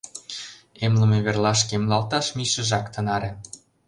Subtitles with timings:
[0.85, 3.31] Эмлыме верлашке эмлалташ мийышыжак тынаре!